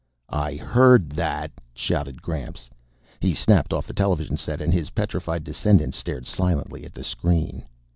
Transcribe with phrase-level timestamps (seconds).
[0.33, 2.71] "I heard that!" shouted Gramps.
[3.19, 7.65] He snapped off the television set and his petrified descendants stared silently at the screen.